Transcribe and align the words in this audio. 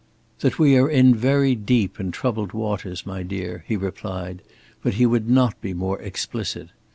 "That 0.39 0.57
we 0.57 0.75
are 0.79 0.89
in 0.89 1.13
very 1.13 1.53
deep 1.53 1.99
and 1.99 2.11
troubled 2.11 2.53
waters, 2.53 3.05
my 3.05 3.21
dear," 3.21 3.63
he 3.67 3.77
replied, 3.77 4.41
but 4.81 4.95
he 4.95 5.05
would 5.05 5.29
not 5.29 5.61
be 5.61 5.75
more 5.75 6.01
explicit. 6.01 6.69